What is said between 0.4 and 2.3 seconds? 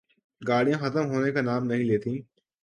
گاڑیاں ختم ہونے کا نام نہیں لیتیں۔